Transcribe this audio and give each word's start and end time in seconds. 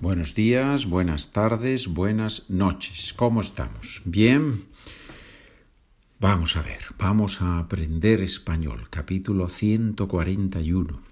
Buenos 0.00 0.34
días, 0.34 0.86
buenas 0.86 1.30
tardes, 1.32 1.86
buenas 1.86 2.48
noches. 2.48 3.12
¿Cómo 3.12 3.42
estamos? 3.42 4.00
¿Bien? 4.06 4.64
Vamos 6.18 6.56
a 6.56 6.62
ver, 6.62 6.78
vamos 6.98 7.42
a 7.42 7.58
aprender 7.58 8.22
español, 8.22 8.86
capítulo 8.88 9.50
141. 9.50 11.02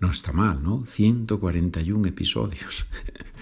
No 0.00 0.10
está 0.10 0.32
mal, 0.32 0.64
¿no? 0.64 0.84
141 0.84 2.08
episodios. 2.08 2.86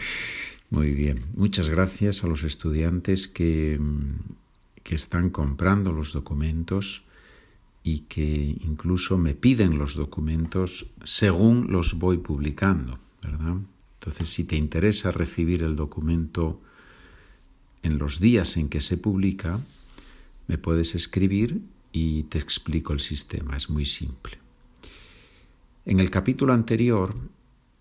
Muy 0.68 0.92
bien, 0.92 1.24
muchas 1.34 1.70
gracias 1.70 2.22
a 2.22 2.26
los 2.26 2.42
estudiantes 2.42 3.28
que, 3.28 3.80
que 4.82 4.94
están 4.94 5.30
comprando 5.30 5.90
los 5.90 6.12
documentos 6.12 7.04
y 7.82 8.00
que 8.00 8.58
incluso 8.60 9.16
me 9.16 9.34
piden 9.34 9.78
los 9.78 9.94
documentos 9.94 10.90
según 11.02 11.72
los 11.72 11.94
voy 11.94 12.18
publicando, 12.18 12.98
¿verdad? 13.22 13.56
Entonces, 14.04 14.28
si 14.28 14.44
te 14.44 14.56
interesa 14.56 15.12
recibir 15.12 15.62
el 15.62 15.76
documento 15.76 16.60
en 17.82 17.96
los 17.96 18.20
días 18.20 18.58
en 18.58 18.68
que 18.68 18.82
se 18.82 18.98
publica, 18.98 19.58
me 20.46 20.58
puedes 20.58 20.94
escribir 20.94 21.62
y 21.90 22.24
te 22.24 22.38
explico 22.38 22.92
el 22.92 23.00
sistema. 23.00 23.56
Es 23.56 23.70
muy 23.70 23.86
simple. 23.86 24.36
En 25.86 26.00
el 26.00 26.10
capítulo 26.10 26.52
anterior 26.52 27.16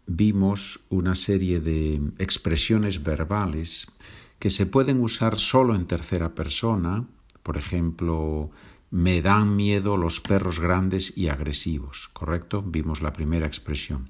vimos 0.08 0.86
una 0.90 1.14
serie 1.16 1.60
de 1.60 2.00
expresiones 2.20 3.04
verbales 3.04 3.88
que 4.40 4.50
se 4.50 4.66
pueden 4.66 5.02
usar 5.02 5.38
solo 5.38 5.76
en 5.76 5.88
tercera 5.88 6.34
persona, 6.34 7.06
por 7.44 7.58
ejemplo, 7.58 8.50
me 8.92 9.22
dan 9.22 9.58
miedo 9.58 9.98
los 9.98 10.22
perros 10.22 10.62
grandes 10.62 11.12
y 11.18 11.28
agresivos, 11.28 12.10
¿correcto? 12.14 12.62
Vimos 12.62 13.02
la 13.02 13.12
primera 13.12 13.46
expresión 13.46 14.10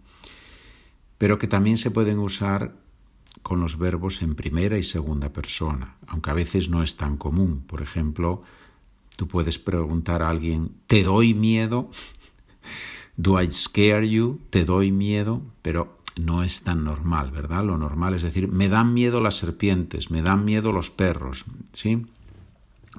pero 1.24 1.38
que 1.38 1.48
también 1.48 1.78
se 1.78 1.90
pueden 1.90 2.20
usar 2.20 2.76
con 3.44 3.62
los 3.62 3.78
verbos 3.78 4.22
en 4.22 4.36
primera 4.36 4.78
y 4.78 4.84
segunda 4.84 5.32
persona, 5.32 5.96
aunque 6.06 6.32
a 6.32 6.34
veces 6.34 6.68
no 6.68 6.84
es 6.84 6.98
tan 6.98 7.16
común. 7.16 7.64
Por 7.66 7.82
ejemplo, 7.82 8.42
tú 9.16 9.30
puedes 9.30 9.58
preguntar 9.58 10.22
a 10.22 10.30
alguien, 10.30 10.72
¿te 10.86 11.02
doy 11.02 11.34
miedo? 11.34 11.90
¿Do 13.16 13.42
I 13.42 13.50
scare 13.50 14.10
you? 14.10 14.42
¿Te 14.50 14.66
doy 14.66 14.92
miedo? 14.92 15.42
Pero 15.62 15.98
no 16.18 16.44
es 16.44 16.64
tan 16.64 16.84
normal, 16.84 17.32
¿verdad? 17.32 17.64
Lo 17.64 17.78
normal 17.78 18.16
es 18.16 18.24
decir, 18.24 18.50
me 18.50 18.68
dan 18.68 18.94
miedo 18.94 19.22
las 19.22 19.38
serpientes, 19.38 20.12
me 20.12 20.24
dan 20.24 20.44
miedo 20.44 20.74
los 20.74 20.92
perros, 20.92 21.46
¿sí? 21.72 22.06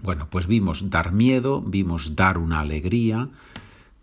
Bueno, 0.03 0.28
pues 0.31 0.47
vimos 0.47 0.88
dar 0.88 1.12
miedo, 1.12 1.61
vimos 1.61 2.16
dar 2.16 2.38
una 2.38 2.61
alegría, 2.61 3.28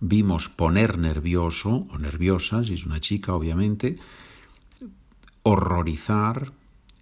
vimos 0.02 0.50
poner 0.50 0.98
nervioso 0.98 1.88
o 1.90 1.98
nerviosa, 1.98 2.66
si 2.66 2.74
es 2.74 2.86
una 2.86 3.00
chica 3.00 3.34
obviamente, 3.34 3.98
horrorizar, 5.44 6.52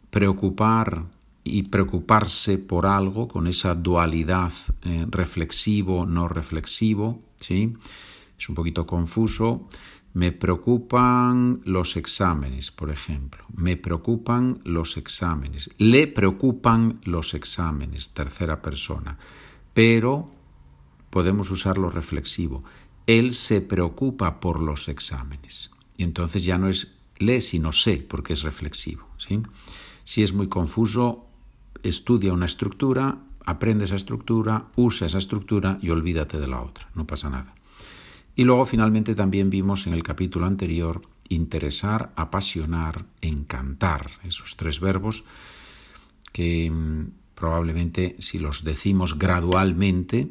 preocupar 0.09 1.05
y 1.44 1.64
preocuparse 1.64 2.59
por 2.59 2.86
algo 2.86 3.27
con 3.27 3.47
esa 3.47 3.73
dualidad 3.73 4.52
eh, 4.83 5.05
reflexivo-no 5.09 6.27
reflexivo, 6.27 7.23
¿sí? 7.38 7.73
Es 8.38 8.50
un 8.50 8.55
poquito 8.55 8.86
confuso. 8.86 9.67
Me 10.14 10.31
preocupan 10.31 11.61
los 11.66 11.95
exámenes, 11.95 12.72
por 12.72 12.89
ejemplo. 12.89 13.45
Me 13.55 13.77
preocupan 13.77 14.59
los 14.64 14.97
exámenes. 14.97 15.70
Le 15.77 16.08
preocupan 16.08 17.00
los 17.03 17.33
exámenes, 17.33 18.09
tercera 18.11 18.61
persona. 18.61 19.17
Pero 19.73 20.31
podemos 21.09 21.52
usarlo 21.52 21.89
reflexivo 21.89 22.64
él 23.10 23.34
se 23.34 23.60
preocupa 23.60 24.40
por 24.40 24.60
los 24.60 24.88
exámenes. 24.88 25.72
Y 25.98 26.04
entonces 26.04 26.44
ya 26.44 26.60
no 26.60 26.70
es 26.70 26.94
lee, 27.18 27.42
sino 27.42 27.72
sé, 27.72 28.06
porque 28.08 28.34
es 28.34 28.44
reflexivo. 28.44 29.08
¿sí? 29.18 29.42
Si 30.04 30.22
es 30.22 30.32
muy 30.32 30.48
confuso, 30.48 31.26
estudia 31.82 32.34
una 32.34 32.46
estructura, 32.46 33.18
aprende 33.46 33.86
esa 33.86 33.96
estructura, 33.96 34.68
usa 34.76 35.08
esa 35.08 35.18
estructura 35.18 35.80
y 35.82 35.89
olvídate 35.89 36.39
de 36.39 36.48
la 36.48 36.61
otra, 36.61 36.88
no 36.94 37.08
pasa 37.08 37.32
nada. 37.32 37.56
Y 38.36 38.44
luego 38.44 38.67
finalmente 38.67 39.16
también 39.16 39.50
vimos 39.50 39.88
en 39.88 39.94
el 39.94 40.04
capítulo 40.04 40.45
anterior 40.45 41.02
interesar, 41.30 42.14
apasionar, 42.16 43.06
encantar, 43.22 44.12
esos 44.23 44.56
tres 44.56 44.80
verbos 44.80 45.23
que 46.32 46.70
mm, 46.70 47.08
probablemente 47.33 48.16
si 48.20 48.38
los 48.38 48.64
decimos 48.64 49.17
gradualmente 49.17 50.30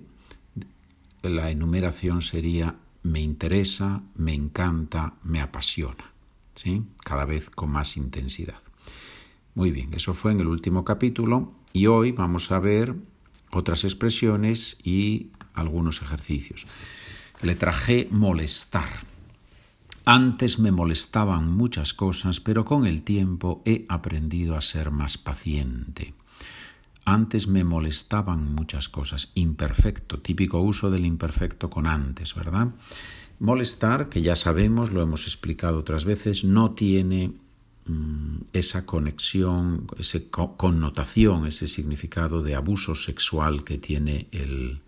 la 1.29 1.51
enumeración 1.51 2.23
sería 2.23 2.77
me 3.03 3.21
interesa, 3.21 4.03
me 4.15 4.35
encanta, 4.35 5.15
me 5.23 5.41
apasiona, 5.41 6.13
¿sí? 6.55 6.83
cada 7.05 7.25
vez 7.25 7.51
con 7.51 7.71
más 7.71 7.97
intensidad. 7.97 8.61
Muy 9.55 9.71
bien, 9.71 9.95
eso 9.95 10.15
fue 10.15 10.33
en 10.33 10.41
el 10.41 10.47
último 10.47 10.85
capítulo 10.85 11.53
y 11.73 11.87
hoy 11.87 12.13
vamos 12.13 12.53
a 12.53 12.59
ver 12.59 12.95
otras 13.51 13.85
expresiones 13.85 14.77
y 14.83 15.31
algunos 15.55 16.03
ejercicios. 16.03 16.67
Le 17.43 17.55
traje 17.55 18.09
molestar. 18.11 18.89
Antes 20.05 20.59
me 20.59 20.73
molestaban 20.73 21.53
muchas 21.53 21.93
cosas, 21.93 22.41
pero 22.41 22.65
con 22.65 22.87
el 22.87 23.03
tiempo 23.03 23.63
he 23.65 23.85
aprendido 23.89 24.57
a 24.57 24.61
ser 24.61 24.91
más 24.91 25.19
paciente. 25.19 26.15
Antes 27.09 27.49
me 27.49 27.65
molestaban 27.65 28.55
muchas 28.55 28.91
cosas. 28.91 29.31
Imperfecto, 29.33 30.19
típico 30.19 30.61
uso 30.61 30.91
del 30.91 31.07
imperfecto 31.07 31.71
con 31.71 31.87
antes, 31.87 32.35
¿verdad? 32.35 32.69
Molestar, 33.39 34.11
que 34.11 34.21
ya 34.21 34.37
sabemos, 34.37 34.93
lo 34.93 35.01
hemos 35.01 35.25
explicado 35.25 35.79
otras 35.79 36.05
veces, 36.05 36.45
no 36.45 36.73
tiene 36.73 37.33
mm, 37.87 38.41
esa 38.53 38.85
conexión, 38.85 39.87
esa 39.97 40.19
connotación, 40.29 41.47
ese 41.47 41.67
significado 41.67 42.43
de 42.43 42.55
abuso 42.55 42.95
sexual 42.95 43.65
que 43.65 43.79
tiene 43.79 44.27
el, 44.31 44.83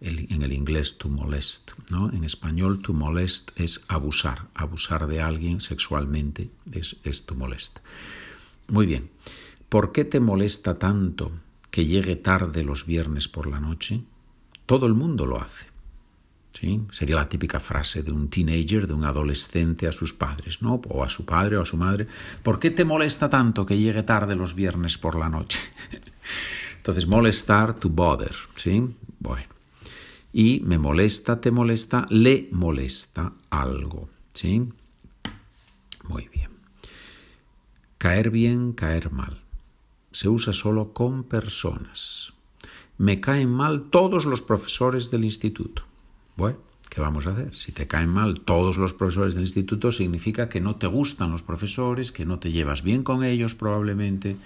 en 0.00 0.42
el 0.42 0.52
inglés 0.52 0.98
to 0.98 1.08
molest. 1.08 1.72
¿no? 1.90 2.12
En 2.12 2.22
español 2.22 2.80
to 2.80 2.92
molest 2.92 3.50
es 3.58 3.80
abusar, 3.88 4.46
abusar 4.54 5.08
de 5.08 5.20
alguien 5.20 5.60
sexualmente 5.60 6.48
es, 6.70 6.96
es 7.02 7.26
to 7.26 7.34
molest. 7.34 7.80
Muy 8.68 8.86
bien, 8.86 9.10
¿por 9.68 9.90
qué 9.90 10.04
te 10.04 10.20
molesta 10.20 10.78
tanto 10.78 11.32
que 11.76 11.84
llegue 11.84 12.16
tarde 12.16 12.64
los 12.64 12.86
viernes 12.86 13.28
por 13.28 13.46
la 13.46 13.60
noche? 13.60 14.02
Todo 14.64 14.86
el 14.86 14.94
mundo 14.94 15.26
lo 15.26 15.38
hace. 15.38 15.66
¿Sí? 16.50 16.80
Sería 16.90 17.16
la 17.16 17.28
típica 17.28 17.60
frase 17.60 18.02
de 18.02 18.12
un 18.12 18.30
teenager, 18.30 18.86
de 18.86 18.94
un 18.94 19.04
adolescente 19.04 19.86
a 19.86 19.92
sus 19.92 20.14
padres, 20.14 20.62
¿no? 20.62 20.80
O 20.88 21.04
a 21.04 21.10
su 21.10 21.26
padre 21.26 21.58
o 21.58 21.60
a 21.60 21.66
su 21.66 21.76
madre. 21.76 22.06
¿Por 22.42 22.58
qué 22.58 22.70
te 22.70 22.86
molesta 22.86 23.28
tanto 23.28 23.66
que 23.66 23.76
llegue 23.76 24.02
tarde 24.04 24.34
los 24.34 24.54
viernes 24.54 24.96
por 24.96 25.18
la 25.18 25.28
noche? 25.28 25.58
Entonces, 26.78 27.06
molestar, 27.06 27.74
to 27.74 27.90
bother, 27.90 28.34
¿sí? 28.54 28.82
Bueno. 29.18 29.50
Y 30.32 30.60
me 30.64 30.78
molesta, 30.78 31.42
te 31.42 31.50
molesta, 31.50 32.06
le 32.08 32.48
molesta 32.52 33.34
algo, 33.50 34.08
¿sí? 34.32 34.66
Muy 36.08 36.26
bien. 36.28 36.52
Caer 37.98 38.30
bien, 38.30 38.72
caer 38.72 39.10
mal 39.12 39.42
se 40.16 40.30
usa 40.30 40.54
solo 40.54 40.94
con 40.94 41.24
personas. 41.24 42.32
Me 42.96 43.20
caen 43.20 43.50
mal 43.50 43.90
todos 43.90 44.24
los 44.24 44.40
profesores 44.40 45.10
del 45.10 45.24
instituto. 45.24 45.82
Bueno, 46.36 46.56
¿qué 46.88 47.02
vamos 47.02 47.26
a 47.26 47.32
hacer? 47.32 47.54
Si 47.54 47.70
te 47.70 47.86
caen 47.86 48.08
mal 48.08 48.40
todos 48.40 48.78
los 48.78 48.94
profesores 48.94 49.34
del 49.34 49.42
instituto, 49.42 49.92
significa 49.92 50.48
que 50.48 50.62
no 50.62 50.76
te 50.76 50.86
gustan 50.86 51.32
los 51.32 51.42
profesores, 51.42 52.12
que 52.12 52.24
no 52.24 52.38
te 52.38 52.50
llevas 52.50 52.82
bien 52.82 53.02
con 53.02 53.24
ellos 53.24 53.54
probablemente. 53.54 54.38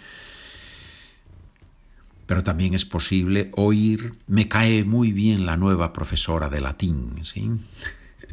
Pero 2.26 2.42
también 2.42 2.74
es 2.74 2.84
posible 2.84 3.52
oír, 3.54 4.14
me 4.26 4.48
cae 4.48 4.82
muy 4.82 5.12
bien 5.12 5.46
la 5.46 5.56
nueva 5.56 5.92
profesora 5.92 6.48
de 6.48 6.60
latín, 6.60 7.22
¿sí? 7.22 7.48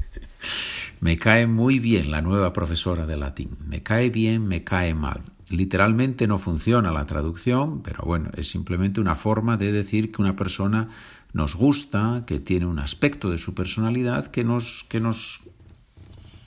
me 1.02 1.19
cae 1.19 1.46
muy 1.46 1.78
bien 1.78 2.09
la 2.09 2.24
nueva 2.24 2.52
profesora 2.52 3.06
de 3.06 3.18
latín. 3.18 3.56
Me 3.68 3.84
cae 3.84 4.09
bien, 4.09 4.48
me 4.48 4.64
cae 4.64 4.96
mal. 4.96 5.37
Literalmente 5.50 6.28
no 6.28 6.38
funciona 6.38 6.92
la 6.92 7.06
traducción, 7.06 7.82
pero 7.82 8.04
bueno, 8.04 8.32
es 8.36 8.50
simplemente 8.50 9.00
una 9.00 9.16
forma 9.16 9.56
de 9.56 9.72
decir 9.72 10.12
que 10.12 10.22
una 10.22 10.36
persona 10.36 10.90
nos 11.32 11.56
gusta, 11.56 12.24
que 12.28 12.40
tiene 12.40 12.66
un 12.66 12.80
aspecto 12.80 13.30
de 13.30 13.38
su 13.38 13.54
personalidad 13.54 14.28
que 14.28 14.44
nos, 14.44 14.86
que 14.90 15.00
nos 15.00 15.44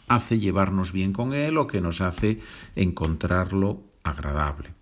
hace 0.08 0.38
llevarnos 0.38 0.92
bien 0.92 1.12
con 1.12 1.32
él 1.32 1.56
o 1.56 1.66
que 1.66 1.80
nos 1.80 2.00
hace 2.00 2.40
encontrarlo 2.76 3.84
agradable. 4.02 4.74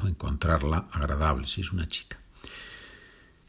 O 0.00 0.06
encontrarla 0.06 0.86
agradable, 0.92 1.46
si 1.46 1.62
es 1.62 1.72
una 1.72 1.88
chica. 1.88 2.21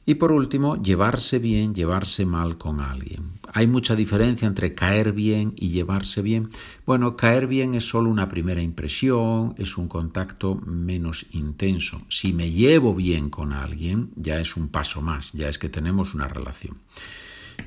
Y 0.06 0.16
por 0.16 0.34
último, 0.34 0.82
llevarse 0.82 1.40
bien, 1.40 1.74
llevarse 1.74 2.26
mal 2.26 2.58
con 2.58 2.82
alguien. 2.82 3.32
¿Hay 3.54 3.68
mucha 3.68 3.96
diferencia 3.96 4.48
entre 4.48 4.76
caer 4.76 5.14
bien 5.14 5.54
y 5.56 5.70
llevarse 5.70 6.22
bien? 6.22 6.50
Bueno, 6.86 7.16
caer 7.16 7.48
bien 7.48 7.74
es 7.74 7.88
solo 7.88 8.10
una 8.10 8.28
primera 8.28 8.62
impresión, 8.62 9.56
es 9.58 9.78
un 9.78 9.88
contacto 9.88 10.56
menos 10.56 11.28
intenso. 11.32 12.02
Si 12.10 12.34
me 12.34 12.52
llevo 12.52 12.94
bien 12.94 13.30
con 13.30 13.54
alguien, 13.54 14.12
ya 14.18 14.40
es 14.42 14.58
un 14.58 14.68
paso 14.68 15.02
más, 15.02 15.32
ya 15.32 15.48
es 15.48 15.58
que 15.58 15.70
tenemos 15.70 16.14
una 16.14 16.28
relación. 16.28 16.80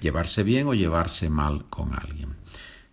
Llevarse 0.03 0.43
bien 0.43 0.67
o 0.67 0.75
llevarse 0.75 1.31
mal 1.31 1.65
con 1.71 1.95
alguien. 1.95 2.35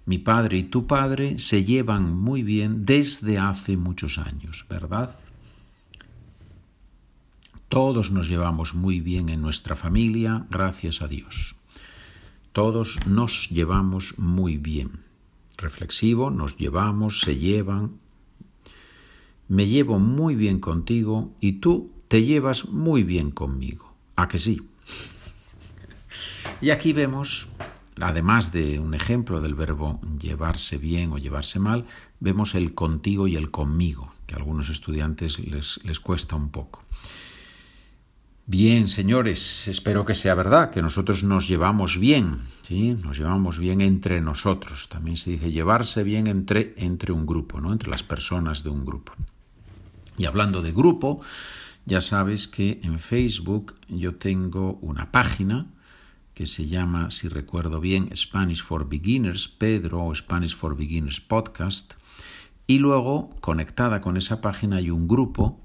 Mi 0.06 0.19
padre 0.19 0.57
y 0.57 0.63
tu 0.63 0.88
padre 0.88 1.38
se 1.40 1.66
llevan 1.66 2.16
muy 2.16 2.44
bien 2.44 2.86
desde 2.86 3.40
hace 3.40 3.75
muchos 3.75 4.18
años, 4.18 4.66
¿verdad? 4.69 5.13
Todos 7.73 8.11
nos 8.11 8.29
llevamos 8.29 8.75
muy 8.75 8.99
bien 8.99 9.29
en 9.29 9.41
nuestra 9.41 9.75
familia, 9.75 10.45
gracias 10.51 11.01
a 11.01 11.07
Dios. 11.07 11.55
Todos 12.51 12.99
nos 13.07 13.49
llevamos 13.49 14.19
muy 14.19 14.57
bien. 14.57 14.99
Reflexivo, 15.57 16.29
nos 16.29 16.55
llevamos, 16.55 17.21
se 17.21 17.35
llevan. 17.35 17.93
Me 19.47 19.65
llevo 19.65 19.97
muy 19.97 20.35
bien 20.35 20.59
contigo 20.59 21.33
y 21.41 21.53
tú 21.53 21.91
te 22.09 22.23
llevas 22.23 22.69
muy 22.69 23.01
bien 23.01 23.31
conmigo. 23.31 23.95
¿A 24.15 24.27
que 24.27 24.37
sí? 24.37 24.61
Y 26.61 26.69
aquí 26.69 26.93
vemos, 26.93 27.47
además 27.99 28.51
de 28.51 28.77
un 28.77 28.93
ejemplo 28.93 29.41
del 29.41 29.55
verbo 29.55 29.99
llevarse 30.21 30.77
bien 30.77 31.11
o 31.11 31.17
llevarse 31.17 31.57
mal, 31.57 31.87
vemos 32.19 32.53
el 32.53 32.75
contigo 32.75 33.27
y 33.27 33.35
el 33.35 33.49
conmigo, 33.49 34.13
que 34.27 34.35
a 34.35 34.37
algunos 34.37 34.69
estudiantes 34.69 35.39
les, 35.39 35.83
les 35.83 35.99
cuesta 35.99 36.35
un 36.35 36.51
poco. 36.51 36.83
Bien, 38.45 38.90
señores, 38.90 39.69
espero 39.69 40.04
que 40.04 40.16
sea 40.16 40.36
verdad, 40.36 40.69
que 40.69 40.81
nosotros 40.81 41.24
nos 41.24 41.48
llevamos 41.48 41.98
bien, 41.98 42.40
¿sí? 42.68 42.92
Nos 43.01 43.18
llevamos 43.18 43.57
bien 43.57 43.80
entre 43.80 44.19
nosotros. 44.19 44.90
También 44.90 45.16
se 45.16 45.31
dice 45.31 45.50
llevarse 45.50 46.04
bien 46.04 46.28
entre, 46.28 46.74
entre 46.75 47.13
un 47.13 47.25
grupo, 47.25 47.62
¿no? 47.62 47.72
Entre 47.72 47.90
las 47.90 48.04
personas 48.04 48.62
de 48.62 48.69
un 48.69 48.84
grupo. 48.84 49.13
Y 50.18 50.25
hablando 50.25 50.62
de 50.62 50.74
grupo, 50.74 51.24
ya 51.86 52.01
sabes 52.01 52.50
que 52.50 52.81
en 52.84 53.00
Facebook 53.00 53.75
yo 53.88 54.16
tengo 54.16 54.78
una 54.81 55.10
página 55.10 55.68
que 56.34 56.45
se 56.45 56.68
llama, 56.68 57.12
si 57.12 57.30
recuerdo 57.30 57.80
bien, 57.80 58.10
Spanish 58.13 58.62
for 58.62 58.90
Beginners, 58.90 59.48
Pedro 59.48 60.04
o 60.04 60.13
Spanish 60.13 60.54
for 60.54 60.75
Beginners 60.75 61.22
Podcast. 61.22 61.94
Y 62.68 62.80
luego, 62.80 63.30
conectada 63.40 64.01
con 64.01 64.18
esa 64.18 64.42
página, 64.42 64.78
hay 64.78 64.90
un 64.90 65.07
grupo 65.07 65.62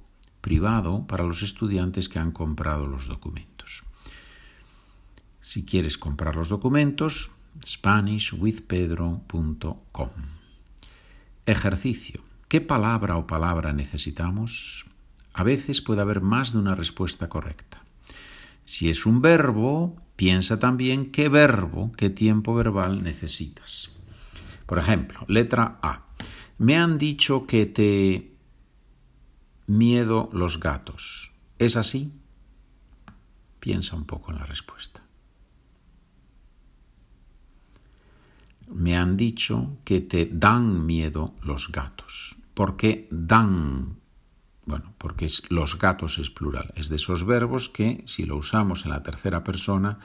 privado 0.48 1.06
para 1.06 1.24
los 1.24 1.42
estudiantes 1.42 2.08
que 2.08 2.18
han 2.18 2.32
comprado 2.32 2.86
los 2.86 3.06
documentos. 3.06 3.82
Si 5.42 5.66
quieres 5.66 5.98
comprar 5.98 6.36
los 6.36 6.48
documentos, 6.48 7.32
SpanishWithPedro.com. 7.62 10.10
Ejercicio. 11.44 12.22
¿Qué 12.48 12.62
palabra 12.62 13.18
o 13.18 13.26
palabra 13.26 13.74
necesitamos? 13.74 14.86
A 15.34 15.42
veces 15.42 15.82
puede 15.82 16.00
haber 16.00 16.22
más 16.22 16.54
de 16.54 16.60
una 16.60 16.74
respuesta 16.74 17.28
correcta. 17.28 17.82
Si 18.64 18.88
es 18.88 19.04
un 19.04 19.20
verbo, 19.20 20.00
piensa 20.16 20.58
también 20.58 21.12
qué 21.12 21.28
verbo, 21.28 21.92
qué 21.94 22.08
tiempo 22.08 22.54
verbal 22.54 23.02
necesitas. 23.02 23.94
Por 24.64 24.78
ejemplo, 24.78 25.26
letra 25.28 25.78
A. 25.82 26.06
Me 26.56 26.78
han 26.78 26.96
dicho 26.96 27.46
que 27.46 27.66
te 27.66 28.37
miedo 29.68 30.28
los 30.32 30.58
gatos. 30.58 31.30
¿Es 31.58 31.76
así? 31.76 32.12
Piensa 33.60 33.94
un 33.94 34.04
poco 34.04 34.32
en 34.32 34.38
la 34.38 34.46
respuesta. 34.46 35.02
Me 38.68 38.98
han 38.98 39.16
dicho 39.16 39.78
que 39.84 40.00
te 40.00 40.26
dan 40.26 40.84
miedo 40.84 41.34
los 41.42 41.70
gatos. 41.70 42.36
¿Por 42.54 42.76
qué 42.76 43.08
dan? 43.10 43.98
Bueno, 44.66 44.92
porque 44.98 45.28
los 45.48 45.78
gatos 45.78 46.18
es 46.18 46.30
plural. 46.30 46.72
Es 46.74 46.88
de 46.88 46.96
esos 46.96 47.24
verbos 47.24 47.68
que, 47.68 48.02
si 48.06 48.24
lo 48.24 48.36
usamos 48.36 48.84
en 48.84 48.90
la 48.90 49.02
tercera 49.02 49.44
persona, 49.44 50.00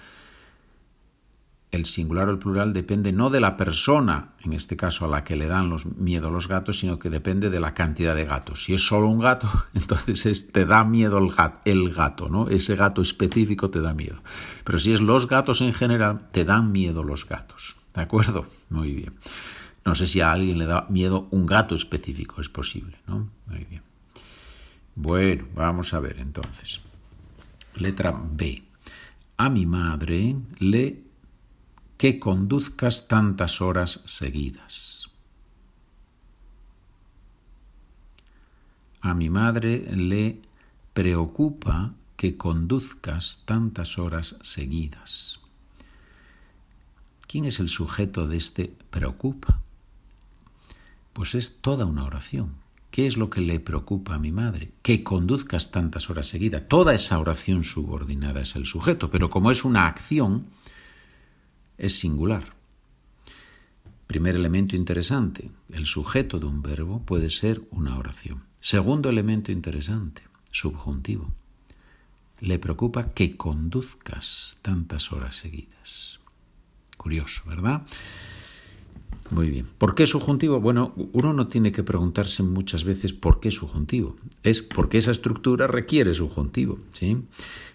el 1.74 1.88
singular 1.88 2.28
o 2.28 2.32
el 2.32 2.38
plural 2.38 2.72
depende 2.72 3.12
no 3.12 3.32
de 3.32 3.40
la 3.40 3.58
persona, 3.58 4.34
en 4.44 4.54
este 4.54 4.78
caso 4.78 5.06
a 5.06 5.08
la 5.08 5.24
que 5.24 5.36
le 5.36 5.48
dan 5.48 5.76
miedo 5.98 6.30
los 6.30 6.48
gatos, 6.48 6.78
sino 6.78 7.00
que 7.00 7.10
depende 7.10 7.50
de 7.50 7.60
la 7.60 7.74
cantidad 7.74 8.16
de 8.16 8.26
gatos. 8.26 8.66
Si 8.66 8.76
es 8.76 8.86
solo 8.86 9.08
un 9.08 9.20
gato, 9.20 9.50
entonces 9.74 10.28
es, 10.28 10.52
te 10.52 10.66
da 10.66 10.84
miedo 10.84 11.18
el 11.18 11.32
gato, 11.32 11.62
el 11.66 11.90
gato, 11.90 12.30
¿no? 12.30 12.48
Ese 12.48 12.76
gato 12.76 13.02
específico 13.02 13.72
te 13.72 13.82
da 13.82 13.96
miedo. 13.96 14.22
Pero 14.64 14.78
si 14.78 14.94
es 14.94 15.02
los 15.02 15.28
gatos 15.28 15.62
en 15.62 15.74
general, 15.74 16.30
te 16.32 16.46
dan 16.46 16.72
miedo 16.72 17.04
los 17.04 17.28
gatos. 17.28 17.76
¿De 17.96 18.02
acuerdo? 18.02 18.46
Muy 18.70 18.94
bien. 18.94 19.14
No 19.84 19.96
sé 19.96 20.06
si 20.06 20.22
a 20.22 20.32
alguien 20.32 20.60
le 20.60 20.68
da 20.68 20.86
miedo 20.90 21.28
un 21.32 21.48
gato 21.48 21.74
específico, 21.74 22.40
es 22.40 22.50
posible, 22.50 23.00
¿no? 23.08 23.30
Muy 23.48 23.66
bien. 23.68 23.82
Bueno, 24.94 25.46
vamos 25.56 25.92
a 25.96 26.00
ver 26.00 26.20
entonces. 26.20 26.82
Letra 27.78 28.16
B. 28.16 28.62
A 29.38 29.50
mi 29.50 29.66
madre 29.66 30.36
le 30.60 31.13
que 32.04 32.20
conduzcas 32.20 33.08
tantas 33.08 33.62
horas 33.62 34.02
seguidas. 34.04 35.10
A 39.00 39.14
mi 39.14 39.30
madre 39.30 39.88
le 39.96 40.42
preocupa 40.94 41.94
que 42.18 42.36
conduzcas 42.36 43.44
tantas 43.46 43.98
horas 43.98 44.36
seguidas. 44.42 45.40
¿Quién 47.26 47.46
es 47.46 47.62
el 47.62 47.70
sujeto 47.70 48.28
de 48.28 48.36
este 48.36 48.76
preocupa? 48.90 49.62
Pues 51.14 51.36
es 51.36 51.62
toda 51.62 51.86
una 51.86 52.04
oración. 52.04 52.56
¿Qué 52.92 53.08
es 53.08 53.16
lo 53.16 53.30
que 53.30 53.40
le 53.40 53.62
preocupa 53.62 54.16
a 54.16 54.20
mi 54.20 54.34
madre? 54.34 54.74
Que 54.82 55.06
conduzcas 55.06 55.72
tantas 55.72 56.10
horas 56.10 56.28
seguidas. 56.28 56.68
Toda 56.68 56.94
esa 56.96 57.18
oración 57.18 57.64
subordinada 57.64 58.42
es 58.42 58.58
el 58.58 58.66
sujeto, 58.66 59.10
pero 59.10 59.30
como 59.30 59.52
es 59.52 59.64
una 59.64 59.88
acción, 59.88 60.48
es 61.84 62.00
singular. 62.00 62.56
Primer 64.08 64.36
elemento 64.36 64.78
interesante, 64.78 65.52
el 65.70 65.86
sujeto 65.86 66.40
de 66.40 66.46
un 66.46 66.62
verbo 66.62 67.02
puede 67.04 67.30
ser 67.30 67.62
una 67.72 67.98
oración. 67.98 68.44
Segundo 68.62 69.10
elemento 69.10 69.52
interesante, 69.52 70.22
subjuntivo. 70.50 71.30
Le 72.40 72.58
preocupa 72.58 73.14
que 73.14 73.36
conduzcas 73.36 74.60
tantas 74.62 75.12
horas 75.12 75.36
seguidas. 75.36 76.22
Curioso, 76.96 77.44
¿verdad? 77.48 77.82
Muy 79.30 79.50
bien. 79.50 79.66
¿Por 79.78 79.94
qué 79.94 80.08
subjuntivo? 80.08 80.62
Bueno, 80.62 80.94
uno 81.12 81.34
no 81.34 81.48
tiene 81.48 81.74
que 81.74 81.84
preguntarse 81.84 82.44
muchas 82.44 82.86
veces 82.86 83.12
por 83.12 83.42
qué 83.42 83.52
subjuntivo. 83.52 84.16
Es 84.42 84.62
porque 84.62 85.00
esa 85.00 85.12
estructura 85.12 85.68
requiere 85.68 86.14
subjuntivo. 86.14 86.80
¿sí? 86.94 87.18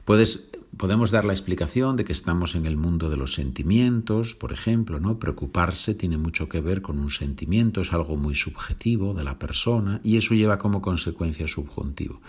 Puedes 0.04 0.48
podemos 0.78 1.10
dar 1.10 1.24
la 1.24 1.32
explicación 1.32 1.96
de 1.96 2.04
que 2.04 2.12
estamos 2.12 2.54
en 2.54 2.64
el 2.64 2.76
mundo 2.76 3.10
de 3.10 3.16
los 3.16 3.34
sentimientos, 3.34 4.34
por 4.34 4.52
ejemplo, 4.52 5.00
¿no? 5.00 5.18
Preocuparse 5.18 5.94
tiene 5.94 6.16
mucho 6.16 6.48
que 6.48 6.60
ver 6.60 6.80
con 6.80 6.98
un 7.00 7.10
sentimiento, 7.10 7.80
es 7.82 7.92
algo 7.92 8.16
muy 8.16 8.34
subjetivo 8.34 9.12
de 9.12 9.24
la 9.24 9.38
persona 9.38 10.00
y 10.04 10.16
eso 10.16 10.34
lleva 10.34 10.58
como 10.58 10.80
consecuencia 10.80 11.48
subjuntivo. 11.48 12.22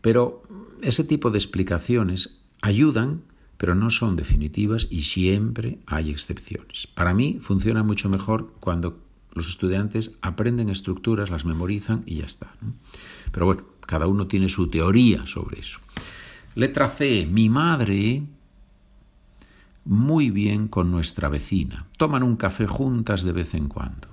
Pero 0.00 0.42
ese 0.80 1.04
tipo 1.04 1.30
de 1.30 1.38
explicaciones 1.38 2.38
ayudan, 2.62 3.22
pero 3.58 3.74
no 3.74 3.90
son 3.90 4.16
definitivas 4.16 4.86
y 4.88 5.02
siempre 5.02 5.80
hay 5.86 6.10
excepciones. 6.10 6.86
Para 6.86 7.12
mí 7.14 7.38
funciona 7.40 7.82
mucho 7.82 8.08
mejor 8.08 8.52
cuando 8.60 8.98
los 9.34 9.48
estudiantes 9.48 10.12
aprenden 10.22 10.70
estructuras, 10.70 11.30
las 11.30 11.44
memorizan 11.44 12.04
y 12.06 12.16
ya 12.16 12.26
está. 12.26 12.54
Pero 13.32 13.46
bueno, 13.46 13.64
cada 13.80 14.06
uno 14.06 14.28
tiene 14.28 14.48
su 14.48 14.68
teoría 14.68 15.26
sobre 15.26 15.60
eso. 15.60 15.80
Letra 16.54 16.88
C. 16.88 17.28
Mi 17.30 17.48
madre 17.48 18.24
muy 19.84 20.30
bien 20.30 20.68
con 20.68 20.90
nuestra 20.90 21.28
vecina. 21.28 21.86
Toman 21.96 22.22
un 22.22 22.36
café 22.36 22.66
juntas 22.66 23.22
de 23.22 23.32
vez 23.32 23.54
en 23.54 23.68
cuando. 23.68 24.08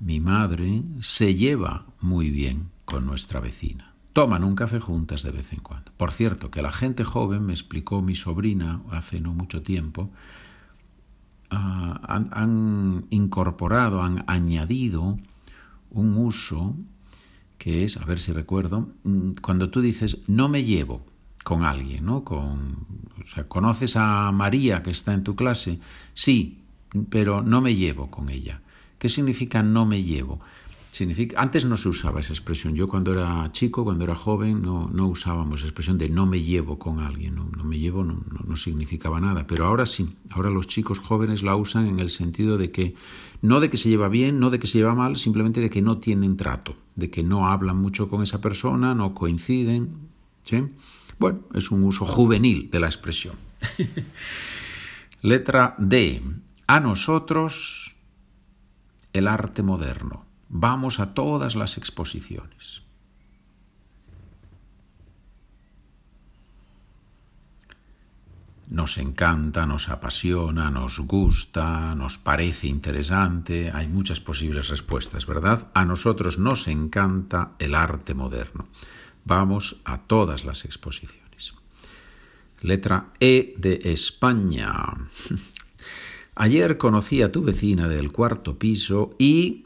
Mi 0.00 0.20
madre 0.20 0.82
se 1.00 1.34
lleva 1.34 1.86
muy 2.00 2.30
bien 2.30 2.70
con 2.84 3.06
nuestra 3.06 3.40
vecina. 3.40 3.94
Toman 4.12 4.44
un 4.44 4.54
café 4.54 4.78
juntas 4.78 5.22
de 5.22 5.30
vez 5.30 5.52
en 5.54 5.60
cuando. 5.60 5.92
Por 5.96 6.12
cierto, 6.12 6.50
que 6.50 6.60
la 6.60 6.70
gente 6.70 7.02
joven, 7.02 7.46
me 7.46 7.54
explicó 7.54 8.02
mi 8.02 8.14
sobrina 8.14 8.82
hace 8.90 9.20
no 9.20 9.32
mucho 9.32 9.62
tiempo, 9.62 10.10
ah, 11.50 12.28
han 12.30 13.06
incorporado, 13.10 14.02
han 14.02 14.22
añadido 14.26 15.18
un 15.90 16.16
uso 16.16 16.76
que 17.64 17.82
es, 17.82 17.96
a 17.96 18.04
ver 18.04 18.20
si 18.20 18.30
recuerdo, 18.30 18.90
mm, 19.04 19.36
cuando 19.40 19.70
tú 19.70 19.80
dices 19.80 20.18
no 20.26 20.50
me 20.50 20.64
llevo 20.64 21.02
con 21.44 21.64
alguien, 21.64 22.04
¿no? 22.04 22.22
Con, 22.22 22.86
o 23.18 23.26
sea, 23.26 23.48
¿conoces 23.48 23.96
a 23.96 24.30
María 24.32 24.82
que 24.82 24.90
está 24.90 25.14
en 25.14 25.24
tu 25.24 25.34
clase? 25.34 25.78
Sí, 26.12 26.60
pero 27.08 27.42
no 27.42 27.62
me 27.62 27.74
llevo 27.74 28.10
con 28.10 28.28
ella. 28.28 28.60
¿Qué 28.98 29.08
significa 29.08 29.62
no 29.62 29.86
me 29.86 30.02
llevo? 30.02 30.40
Antes 31.36 31.64
no 31.64 31.76
se 31.76 31.88
usaba 31.88 32.20
esa 32.20 32.32
expresión. 32.32 32.76
Yo 32.76 32.86
cuando 32.86 33.12
era 33.12 33.50
chico, 33.50 33.82
cuando 33.82 34.04
era 34.04 34.14
joven, 34.14 34.62
no, 34.62 34.88
no 34.92 35.08
usábamos 35.08 35.60
esa 35.60 35.66
expresión 35.66 35.98
de 35.98 36.08
no 36.08 36.24
me 36.24 36.40
llevo 36.40 36.78
con 36.78 37.00
alguien. 37.00 37.34
No, 37.34 37.48
no 37.56 37.64
me 37.64 37.78
llevo 37.80 38.04
no, 38.04 38.24
no, 38.46 38.56
significaba 38.56 39.20
nada. 39.20 39.46
Pero 39.46 39.66
ahora 39.66 39.86
sí. 39.86 40.14
Ahora 40.30 40.50
los 40.50 40.68
chicos 40.68 41.00
jóvenes 41.00 41.42
la 41.42 41.56
usan 41.56 41.88
en 41.88 41.98
el 41.98 42.10
sentido 42.10 42.58
de 42.58 42.70
que 42.70 42.94
no 43.42 43.58
de 43.58 43.70
que 43.70 43.76
se 43.76 43.88
lleva 43.88 44.08
bien, 44.08 44.38
no 44.38 44.50
de 44.50 44.60
que 44.60 44.68
se 44.68 44.78
lleva 44.78 44.94
mal, 44.94 45.16
simplemente 45.16 45.60
de 45.60 45.68
que 45.68 45.82
no 45.82 45.98
tienen 45.98 46.36
trato, 46.36 46.76
de 46.94 47.10
que 47.10 47.24
no 47.24 47.48
hablan 47.48 47.76
mucho 47.76 48.08
con 48.08 48.22
esa 48.22 48.40
persona, 48.40 48.94
no 48.94 49.14
coinciden. 49.14 50.10
¿sí? 50.42 50.62
Bueno, 51.18 51.40
es 51.54 51.72
un 51.72 51.82
uso 51.82 52.04
juvenil 52.04 52.70
de 52.70 52.80
la 52.80 52.86
expresión. 52.86 53.34
Letra 55.22 55.74
D. 55.78 56.22
A 56.66 56.78
nosotros 56.78 57.96
el 59.12 59.26
arte 59.26 59.62
moderno. 59.62 60.23
Vamos 60.56 61.00
a 61.00 61.14
todas 61.14 61.56
las 61.56 61.78
exposiciones. 61.78 62.82
Nos 68.68 68.98
encanta, 68.98 69.66
nos 69.66 69.88
apasiona, 69.88 70.70
nos 70.70 71.00
gusta, 71.00 71.96
nos 71.96 72.18
parece 72.18 72.68
interesante. 72.68 73.72
Hay 73.74 73.88
muchas 73.88 74.20
posibles 74.20 74.68
respuestas, 74.68 75.26
¿verdad? 75.26 75.72
A 75.74 75.84
nosotros 75.84 76.38
nos 76.38 76.68
encanta 76.68 77.56
el 77.58 77.74
arte 77.74 78.14
moderno. 78.14 78.68
Vamos 79.24 79.80
a 79.84 80.02
todas 80.02 80.44
las 80.44 80.64
exposiciones. 80.64 81.54
Letra 82.62 83.08
E 83.18 83.54
de 83.58 83.80
España. 83.86 84.72
Ayer 86.36 86.78
conocí 86.78 87.22
a 87.22 87.32
tu 87.32 87.42
vecina 87.42 87.88
del 87.88 88.12
cuarto 88.12 88.56
piso 88.56 89.16
y... 89.18 89.63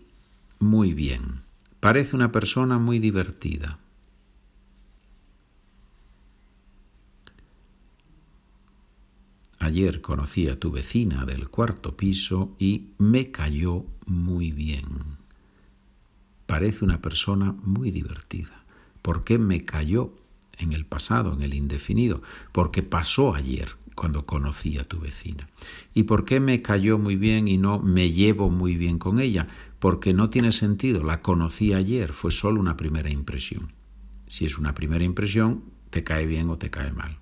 Muy 0.60 0.92
bien. 0.92 1.42
Parece 1.80 2.16
una 2.16 2.32
persona 2.32 2.78
muy 2.78 2.98
divertida. 2.98 3.78
Ayer 9.60 10.00
conocí 10.00 10.48
a 10.48 10.58
tu 10.58 10.70
vecina 10.70 11.24
del 11.24 11.48
cuarto 11.48 11.96
piso 11.96 12.56
y 12.58 12.88
me 12.98 13.30
cayó 13.30 13.84
muy 14.06 14.50
bien. 14.50 14.86
Parece 16.46 16.84
una 16.84 17.00
persona 17.02 17.52
muy 17.62 17.90
divertida. 17.90 18.64
¿Por 19.02 19.24
qué 19.24 19.38
me 19.38 19.64
cayó 19.64 20.12
en 20.58 20.72
el 20.72 20.86
pasado, 20.86 21.34
en 21.34 21.42
el 21.42 21.54
indefinido? 21.54 22.22
Porque 22.52 22.82
pasó 22.82 23.34
ayer 23.34 23.76
cuando 23.98 24.24
conocí 24.26 24.78
a 24.78 24.84
tu 24.84 25.00
vecina. 25.00 25.48
¿Y 25.92 26.04
por 26.04 26.24
qué 26.24 26.38
me 26.38 26.62
cayó 26.62 26.98
muy 26.98 27.16
bien 27.16 27.48
y 27.48 27.58
no 27.58 27.80
me 27.80 28.12
llevo 28.12 28.48
muy 28.48 28.76
bien 28.76 29.00
con 29.00 29.18
ella? 29.18 29.48
Porque 29.80 30.14
no 30.14 30.30
tiene 30.30 30.52
sentido, 30.52 31.02
la 31.02 31.20
conocí 31.20 31.72
ayer, 31.72 32.12
fue 32.12 32.30
solo 32.30 32.60
una 32.60 32.76
primera 32.76 33.10
impresión. 33.10 33.72
Si 34.28 34.44
es 34.44 34.56
una 34.56 34.72
primera 34.72 35.02
impresión, 35.02 35.64
te 35.90 36.04
cae 36.04 36.26
bien 36.26 36.48
o 36.48 36.58
te 36.58 36.70
cae 36.70 36.92
mal. 36.92 37.18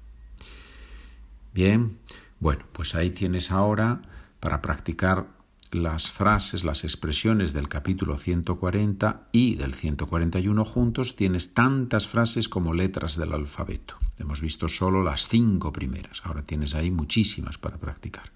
Bien, 1.55 1.97
bueno, 2.41 2.67
pues 2.73 2.95
ahí 2.95 3.09
tienes 3.09 3.51
ahora 3.51 4.03
para 4.39 4.61
practicar 4.61 5.29
las 5.77 6.11
frases, 6.11 6.65
las 6.65 6.85
expresiones 6.85 7.53
del 7.53 7.69
capítulo 7.69 8.17
140 8.17 9.29
y 9.33 9.57
del 9.57 9.75
141 9.75 10.65
juntos, 10.65 11.15
tienes 11.15 11.55
tantas 11.55 12.09
frases 12.09 12.49
como 12.49 12.73
letras 12.73 13.17
del 13.17 13.33
alfabeto. 13.33 13.97
Hemos 14.19 14.41
visto 14.41 14.69
solo 14.69 15.05
las 15.05 15.29
cinco 15.29 15.73
primeras, 15.73 16.23
ahora 16.25 16.43
tienes 16.43 16.75
ahí 16.75 16.91
muchísimas 16.91 17.59
para 17.59 17.77
practicar. 17.77 18.33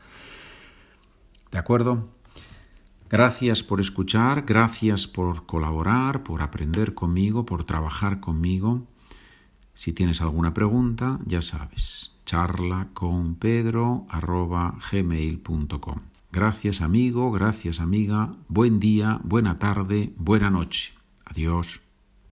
¿De 1.51 1.59
acuerdo? 1.59 2.09
Gracias 3.09 3.65
por 3.65 3.81
escuchar, 3.81 4.43
gracias 4.43 5.09
por 5.09 5.47
colaborar, 5.47 6.23
por 6.23 6.43
aprender 6.43 6.95
conmigo, 6.95 7.45
por 7.45 7.65
trabajar 7.65 8.21
conmigo. 8.21 8.87
Si 9.75 9.93
tienes 9.93 10.21
alguna 10.21 10.55
pregunta, 10.55 11.19
ya 11.27 11.43
sabes, 11.43 12.15
charla 12.25 12.89
con. 12.95 13.39
Gracias 16.33 16.81
amigo, 16.81 17.33
gracias 17.33 17.81
amiga, 17.81 18.37
buen 18.47 18.79
día, 18.79 19.21
buena 19.25 19.59
tarde, 19.59 20.15
buena 20.17 20.49
noche. 20.49 20.93
Adiós. 21.25 21.81